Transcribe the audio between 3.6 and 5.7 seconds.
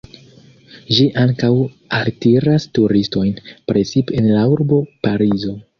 precipe en la urbo Parizo.